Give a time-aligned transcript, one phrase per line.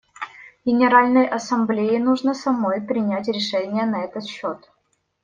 [0.65, 4.67] Генеральной Ассамблее нужно самой принять решение на этот счет.